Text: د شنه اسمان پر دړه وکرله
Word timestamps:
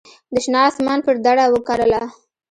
د 0.31 0.33
شنه 0.43 0.59
اسمان 0.69 0.99
پر 1.05 1.15
دړه 1.25 1.45
وکرله 1.53 2.01